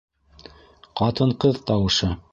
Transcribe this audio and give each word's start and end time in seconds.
Ҡатын-ҡыҙ 1.03 1.63
тауышы: 1.71 2.15